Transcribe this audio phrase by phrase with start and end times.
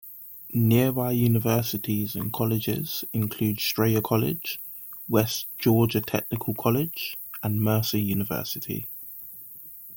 [0.55, 4.59] Nearby universities and colleges include Strayer College,
[5.07, 8.87] West Georgia Technical College, and Mercer University.